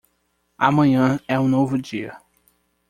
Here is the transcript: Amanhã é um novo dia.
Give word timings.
Amanhã 0.57 1.19
é 1.27 1.39
um 1.39 1.47
novo 1.47 1.79
dia. 1.79 2.19